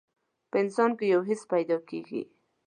په 0.49 0.57
انسان 0.63 0.91
کې 0.97 1.05
يو 1.13 1.21
حس 1.29 1.41
پيدا 1.51 1.77
کېږي. 1.89 2.21